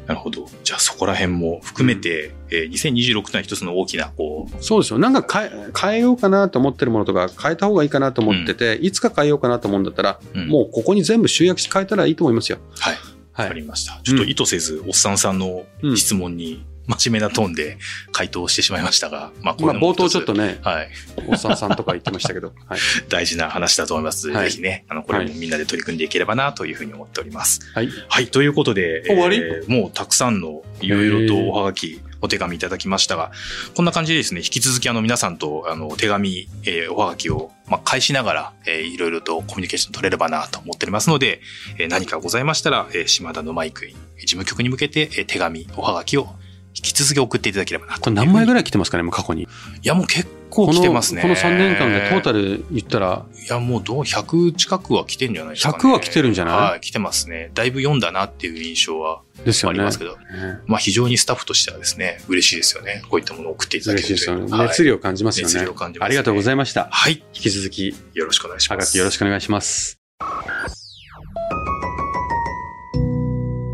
[0.08, 0.48] なるほど。
[0.63, 5.00] じゃあそこら辺も含めて、えー2026年は一つの大きな、こう、そうですよ。
[5.00, 12.60] なんか変え変えようかなと思ってるものとか、変えた方がいいかなと思ってて、いつか変えようかなと思うんだったら、うんもうここに全部集約して変えたらいいと思いますよ。
[12.80, 12.93] はい。
[12.93, 13.00] わ
[13.34, 13.56] かはい。
[13.56, 14.00] りました。
[14.04, 17.78] ちょっと意図せず、おっさんさんのうん質問に真面目なトーンで
[18.12, 20.38] 回答してしまいましたが、まあ、こまあ、れも冒頭ちょっとね。
[20.47, 20.89] ね、はい。
[21.28, 22.80] おっさんさんとか言ってましたけど、はい。
[23.10, 24.30] 大事な話だと思います。
[24.30, 27.60] はいぜひね、あの、これもみんなで取り組んでいければな、というふうに思っております。
[27.73, 27.89] はい。
[28.08, 28.28] はい。
[28.28, 29.38] ということで、終わり？
[29.38, 33.32] えーもうたくさんのいろいろとおはがき、お手紙いただきましたが、
[33.76, 41.41] こんな感じでですね、引き続きあの皆さんとあの手紙、えーおはがきを、まあ、返しながら、えーいろいろとコミュニケーション取れればなと思っておりますので、
[41.78, 46.47] えー何かございましたら、えー島田のマイクに、事務局に向けて、えー手紙、おはがきを引
[46.82, 48.02] き続き送っていただければなと。
[48.02, 49.44] これ何枚ぐらい来てますかね、もう過去に。
[49.44, 49.48] い
[49.84, 51.22] や、もう結構来てますね。
[51.22, 55.78] このこの3年間でトータル言ったら、いや、もうどう、100近くは来てんじゃないですか、ね。
[55.78, 56.56] 100は来てるんじゃない？
[56.56, 57.52] はい、来てますね。
[57.54, 59.80] だいぶ読んだなっていう印象はですよね。
[59.80, 60.18] ありますけど、ね
[60.66, 63.02] まあ非常にスタッフとしてはですね、嬉しいですよね。
[63.10, 64.66] こういったものを送っていただけ嬉しいですよね。
[64.66, 65.54] 熱量を感じますよね。
[65.54, 66.88] 熱量を感じますねありがとうございました。
[66.92, 67.24] はい。
[67.34, 68.98] 引き続き、よろしくお願いしはます。
[68.98, 70.00] よろしくお願いします。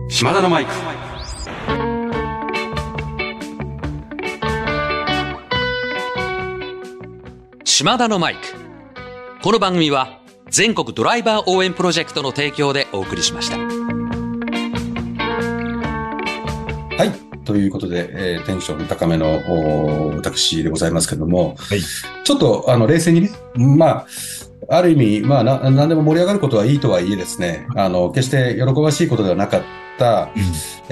[0.09, 1.02] 島田のマイク。
[7.75, 8.41] 島田のマイク。
[9.41, 10.19] この番組は
[10.51, 13.57] 全国ドライバー応援プロジェクトの提供でお送りしました。
[13.57, 13.65] は
[17.03, 17.39] い。
[17.43, 21.79] ということで、えーテンション高めのお私でございますけども、はい
[22.23, 24.05] ちょっとあの冷静にね、まあ、
[24.69, 29.63] ある意味、まあな、何でも盛り上がることはいいとはいえですね、あの、決して喜ばしいことではなかっ
[29.97, 30.29] た、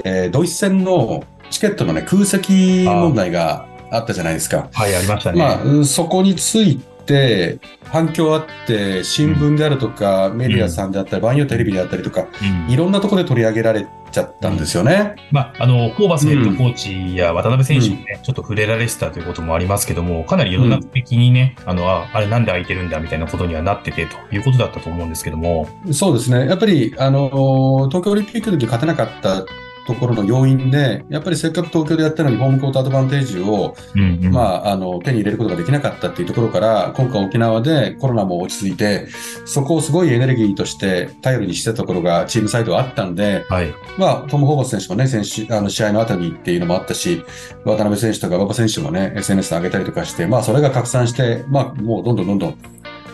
[0.02, 4.68] えードイツ戦のチケットのね、空席問題があったじゃないですか。
[4.72, 5.38] はい、ありましたね。
[5.38, 15.16] まあ、うんそこについて、反響あって、新聞であるとか、メディアさんであったり、場合によってテレビであったりとか、うんいろんなところで取り上げられちゃったんですよね。
[15.30, 26.46] まあ、あの、ホーバスヘッドコーチや渡辺選手にね、ちょっと触れられてたということもありますけども、かなりいろんな的にね、あの、あ、あれなんで空いてるんだみたいなことにはなっててということだったと思うんですけども、そうですね。
[26.46, 29.44] やっぱり、あの、東京オリンピックの時勝てなかった
[29.86, 39.08] ところの要因で、やっぱりせっかく東京でやったのにホームコートアドバンテージを、うんうんまあ、あの、手に入れることができなかったっていうところから、今回沖縄でコロナも落ち着いて、
[39.44, 43.74] そこをすごいエネルギーとして頼りにしてたところがチームサイドはあったんで、はい。
[43.98, 47.24] まあ、トム・ホーバス選手もね、選手、あの、試合の後にっていうのもあったし、
[47.64, 52.58] 渡辺選手とか馬場選手もね、SNS で上げたりとかして、まあ、それが拡散して、まあ、もうどんどんどんどん、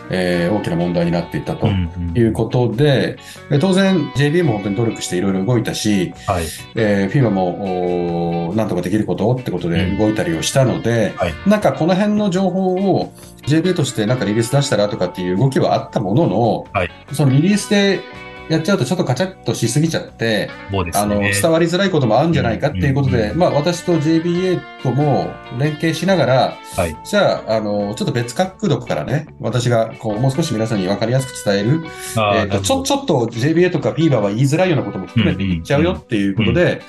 [0.09, 1.67] えー大きな問題になっていったと。
[1.67, 3.17] うんうんいうことで、
[3.51, 6.45] え当然 JB も本当に努力していろいろ動いたし、はい。
[6.75, 13.13] えー、FIBA もおーなんとかできることってことで動いたりをしたので、はいなんかこの辺の情報を
[13.45, 18.01] JB としてなんかリリース出したらとかっていう動きはあったものの、はいそのリリースで
[18.49, 21.31] やっちゃうとちょっとカチャッとしすぎちゃって、そうですあの、ね。
[21.39, 26.97] 伝わりづらいこともあるんじゃないかっていうことで、うんまあ私と JBA とも連携しながら、はい。
[27.03, 36.81] じゃあ、あの、ちょっと別角度からね、私がこう、もう少し皆さんに分かりやすく伝える、えーとちょ、ちょっと JBA とか FIBA は言いづらいようなことも含めて言っちゃうよっていうことで、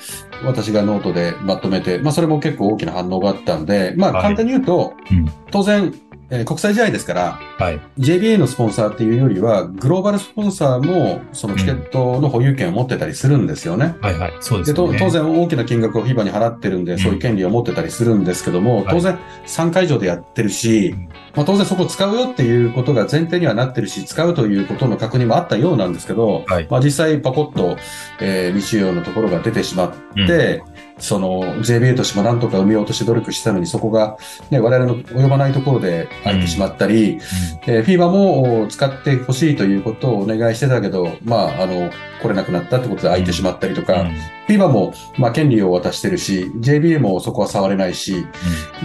[0.43, 4.23] 私がノートでまとめて、まあそれも結構大きな反応があったんで、まあはい。
[4.23, 5.31] 簡単に言うと、うん。
[5.51, 5.93] 当然、
[6.31, 7.79] えー国際試合ですから、はい。
[7.99, 13.95] JBA のスポンサーっていうよりは、グローバルスポンサーも、そのチケットの保有権を持ってたりするんですよね。
[14.01, 14.33] はいはい。
[14.39, 14.75] そうですね。
[14.75, 27.77] と当然大きな金額を FIBA に払ってるんで、んそういう権利を持ってたりするんですけども、はい当然3会場でやってるしうん、まあ当然そこ使うよっていうことが前提にはなってるし、使うということの確認もあったようなんですけど、はいまあ実際パコッと、
[28.21, 29.93] えー未使用のところが出てしまっ
[30.27, 30.63] て、
[31.01, 34.17] その JBA としてもなんとか埋めようとして努力したのに、そこが、
[34.49, 37.19] ね、我々の及ばないところで空いてしまったり、
[37.67, 41.89] えー、FIBA もお使ってほしいということをお願いしてたけど、まあ、あの、
[42.21, 44.15] 来れなくなったってことで空いてしまったりとか、うん。
[44.47, 48.25] FIBA も、まあ、権利を渡してるし、JBA もそこは触れないし、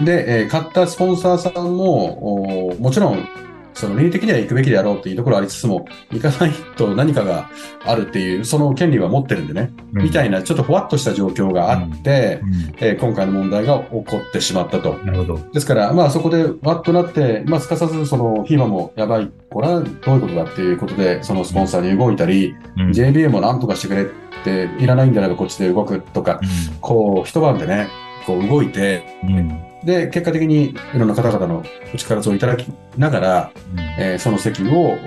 [0.04, 3.28] で、えー買ったスポンサーさんも、おもちろん、
[3.76, 7.50] その倫理的には行くべきであろうというところはありつつも、行かないと何かが
[7.84, 10.02] あるっていう、その権利は持ってるんでね、うん。
[10.04, 12.74] みたいな、ちょっとふわっとした状況があって、うん。
[12.78, 14.94] えー今回の問題が起こってしまったと。
[15.04, 15.40] なるほど。
[15.52, 22.90] ですから、まあそこでわっとなって、まあすかさずその FIBA もやばい、これはどういうことだっていうことで、そのスポンサーに動いたり、うん。
[22.92, 24.06] JBA もなんとかしてくれっ
[24.42, 26.40] て、いらないんであればこっちで動くとか、
[26.80, 27.88] こう一晩でね、
[28.26, 32.66] こう動いて、うんうんで、結果的にいろんな方々のお力をいただき
[32.98, 33.50] ながら、
[33.98, 34.98] えーその席を、お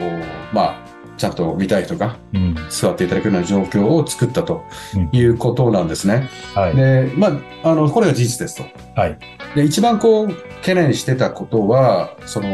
[0.54, 4.64] まあ、ちゃんと見たい人がうん座っていただくような状況を作ったと
[5.12, 6.30] いうことなんですね。
[6.56, 6.76] はい。
[6.78, 7.28] で、ま
[7.64, 8.64] あ、あの、これが事実ですと。
[9.00, 9.18] はい。
[9.54, 10.30] で、一番こう、
[10.62, 12.48] 懸念してたことは、その、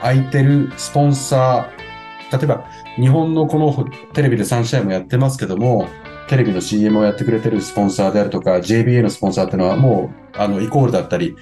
[0.00, 2.66] 空いてるスポンサー、例えば、
[2.96, 5.88] 日本のこのテレビで3試合もやってますけども、
[6.28, 11.34] テレビの CM をやってくれてるスポンサーであるとか、JBA のスポンサーっていうのはもう、あの、イコールだったり、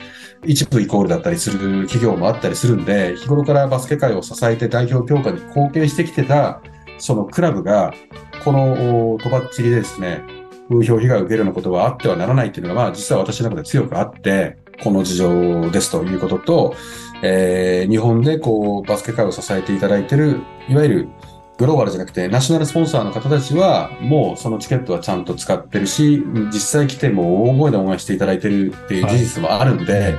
[0.45, 6.63] 一部イコールだったりする企業もあったりするんで、日頃からバスケ界を支えて代表強化に貢献してきてた、
[6.99, 7.93] そのクラブが、
[8.45, 10.23] この、とばっちりでですね、
[10.69, 16.75] 風評被害を受けるようなことはあってはならないっていうのが、まあ実は私の中で強くあって、この事情ですということと、
[17.23, 21.09] えー日本でこう、バスケ界を支えていただいてる、いわゆる
[21.59, 30.19] グローバルじゃなくて、ナショナルスポンサーの方たちは、もうそのチケットはちゃんと使ってるし、実際来ても大声で応援していただいてるっていう事実もあるんで、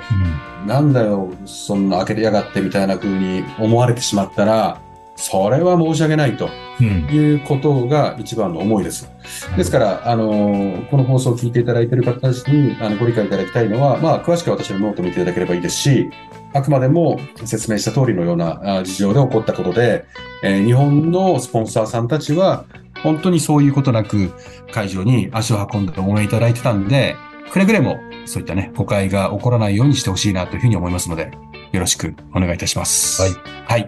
[0.65, 4.81] なんだよ、そんな空けてやがってみたいな風に思われてしまったら、
[5.15, 6.87] それは申し訳ないとうん。
[6.87, 9.09] うんいうことが一番の思いです。
[9.55, 16.09] ですから、あのーこの放送を聞いていただいている方たちにあのご理解いただきたいのは、まあ、詳しくは私のノートを見ていただければいいですし、
[16.53, 20.05] あくまでも説明した通りのようなあ事情で起こったことで、
[20.43, 22.65] えー日本のスポンサーさんたちは、
[23.03, 24.31] 本当にそういうことなく
[24.71, 27.15] 会場に足を運んで応援いただいてたんで、
[27.51, 31.31] くれぐれもそういったね、誤解が起こらないようにしてほしいなというふうに思いますので、
[31.71, 33.21] よろしくお願いいたします。
[33.21, 33.31] はい。
[33.65, 33.87] はい。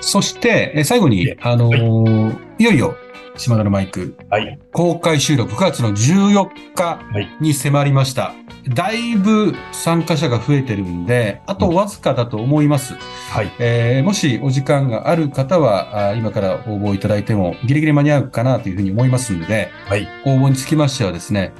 [0.00, 2.96] そして、えー最後にい、あのーいよいよ、
[3.36, 4.58] 島田のマイク、はい。
[4.72, 8.32] 公開収録9月の14日はいに迫りました。
[8.68, 12.94] だいぶ参加者が増えてるんで、あとわずかだと思います。
[13.30, 13.52] はい。
[13.58, 20.08] えーもしお時間がある方は、あー今から応募いただいてもギリギリ間に合うかなというふうに思いますので、はい。
[20.24, 21.52] 応募につきましてはですね、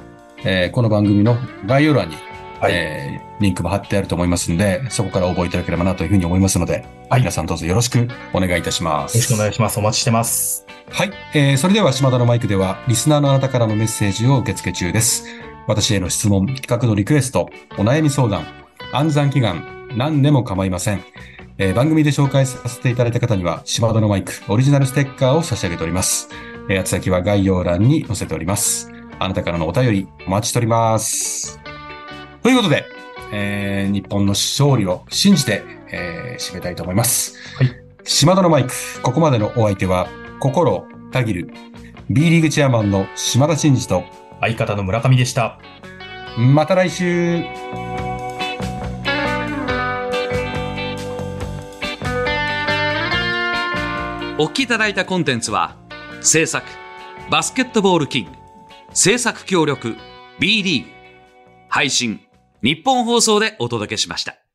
[0.43, 2.15] えーこの番組の概要欄に、
[2.59, 2.73] はい。
[2.73, 9.15] えーリンクも貼ってあると思いますので、そこから応募いただければなというふうに思いますので、はい皆さんどうぞよろしくお願いいたします。
[9.15, 9.77] よろしくお願いします。
[9.79, 10.66] お待ちしてます。
[10.89, 11.11] はい。
[11.33, 15.25] えーそれでは島田のマイクでは、リスナーのあなたからのメッセージを受付中です。
[15.67, 18.45] 私への質問、企画のリクエスト、お悩み相談、
[18.93, 21.03] 暗算祈願、何でも構いません。
[21.57, 26.29] えー番組で紹介させていただいた方には、島田のマイク、オリジナルステッカーを差し上げております。
[26.69, 28.91] えー、宛先は概要欄に載せております。
[29.19, 31.59] あなたからのお便り、お待ちしております。
[32.43, 32.85] ということで、
[33.33, 37.35] えー日本の勝利を信じて、えー締めたいと思います。
[37.57, 37.71] はい。
[38.05, 38.71] 島田のマイク、
[39.01, 40.07] ここまでのお相手は、
[40.39, 41.51] 心たぎる、
[42.09, 44.03] B リーグチェアマンの島田真二と、
[44.39, 45.59] 相方の村上でした。
[46.37, 47.43] また来週
[54.39, 55.75] お聞きいただいたコンテンツは
[56.21, 56.63] 制作
[57.31, 58.31] バスケットボールキング
[58.93, 59.95] 制作協力
[60.39, 60.89] B リーグ
[61.69, 62.19] 配信
[62.61, 64.46] 日本放送でお届けしました。